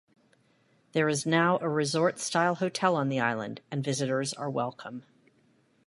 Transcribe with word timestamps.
There 0.93 1.07
is 1.07 1.27
now 1.27 1.59
a 1.61 1.69
resort 1.69 2.17
style 2.17 2.55
hotel 2.55 2.95
on 2.95 3.09
the 3.09 3.19
island 3.19 3.61
and 3.69 3.83
visitors 3.83 4.33
are 4.33 4.49
welcome. 4.49 5.03